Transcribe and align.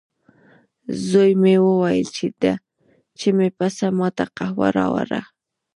زوی 1.07 1.31
مې 1.41 1.55
وویل، 1.67 2.07
چې 3.19 3.27
مې 3.37 3.49
پسه 3.57 3.87
ما 3.97 4.07
ته 4.17 4.25
قهوه 4.37 4.67
راوړه. 4.77 5.21